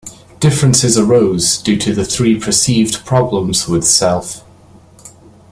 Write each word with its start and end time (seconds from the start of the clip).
Differences 0.39 0.97
arose 0.97 1.59
due 1.61 1.77
to 1.77 2.03
three 2.03 2.39
perceived 2.39 3.05
problems 3.05 3.67
with 3.67 3.83
Self. 3.85 4.43